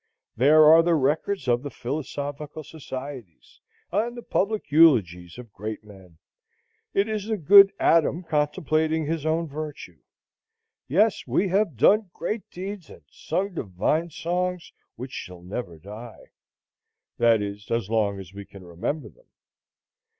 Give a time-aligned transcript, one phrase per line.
[0.35, 3.61] There are the Records of the Philosophical Societies,
[3.91, 6.17] and the public Eulogies of Great Men!
[6.95, 9.99] It is the good Adam contemplating his own virtue.
[10.87, 17.69] "Yes, we have done great deeds, and sung divine songs, which shall never die,"—that is,
[17.69, 19.27] as long as we can remember them.